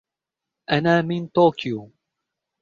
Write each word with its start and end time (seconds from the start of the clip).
أنا 0.71 1.01
من 1.01 1.27
طوكيو. 1.27 1.91